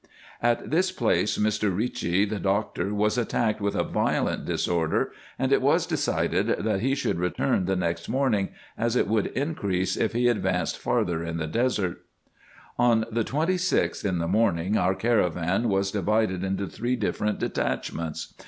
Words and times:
At 0.41 0.71
this 0.71 0.91
place 0.91 1.37
Mr. 1.37 1.71
Eicci, 1.71 2.27
the 2.27 2.39
doctor, 2.39 2.91
was 2.91 3.19
attacked 3.19 3.61
with 3.61 3.75
a 3.75 3.83
violent 3.83 4.45
disorder, 4.45 5.11
and 5.37 5.51
it 5.51 5.61
was 5.61 5.85
decided, 5.85 6.47
that 6.47 6.79
he 6.79 6.95
should 6.95 7.19
return 7.19 7.65
the 7.65 7.75
next 7.75 8.09
morning, 8.09 8.49
as 8.75 8.95
it 8.95 9.07
would 9.07 9.27
increase 9.27 9.95
if 9.95 10.13
he 10.13 10.27
advanced 10.27 10.79
farther 10.79 11.23
in 11.23 11.37
the 11.37 11.45
desert. 11.45 12.03
On 12.79 13.05
the 13.11 13.23
26th, 13.23 14.03
in 14.03 14.17
the 14.17 14.27
morning, 14.27 14.75
our 14.75 14.95
caravan 14.95 15.69
was 15.69 15.91
divided 15.91 16.43
into 16.43 16.65
three 16.65 16.95
different 16.95 17.37
detachments. 17.37 18.33